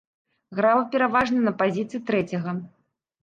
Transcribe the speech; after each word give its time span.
Грала 0.59 0.85
пераважна 0.95 1.43
на 1.47 1.53
пазіцыі 1.59 2.01
трэцяга. 2.07 2.57